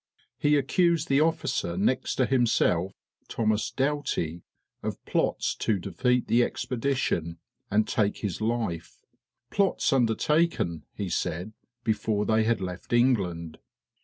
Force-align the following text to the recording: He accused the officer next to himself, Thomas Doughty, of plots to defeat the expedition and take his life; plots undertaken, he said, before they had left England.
He 0.39 0.55
accused 0.57 1.09
the 1.09 1.21
officer 1.21 1.77
next 1.77 2.15
to 2.15 2.25
himself, 2.25 2.91
Thomas 3.27 3.69
Doughty, 3.69 4.41
of 4.81 4.97
plots 5.05 5.53
to 5.57 5.77
defeat 5.77 6.25
the 6.25 6.43
expedition 6.43 7.37
and 7.69 7.87
take 7.87 8.17
his 8.17 8.41
life; 8.41 8.97
plots 9.51 9.93
undertaken, 9.93 10.85
he 10.95 11.07
said, 11.07 11.53
before 11.83 12.25
they 12.25 12.45
had 12.45 12.61
left 12.61 12.93
England. 12.93 13.59